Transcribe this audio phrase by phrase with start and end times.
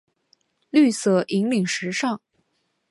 [0.71, 2.19] 绿色引领时尚。